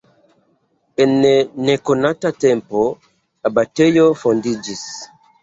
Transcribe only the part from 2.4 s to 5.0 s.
tempo abatejo fondiĝis.